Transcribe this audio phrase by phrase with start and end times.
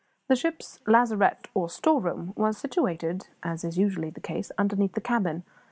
[0.29, 5.43] The ship's lazarette, or storeroom, was situated as is usually the case underneath the cabin.